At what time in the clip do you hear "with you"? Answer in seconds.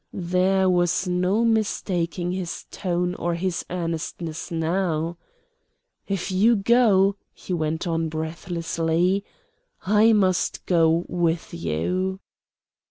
11.07-12.19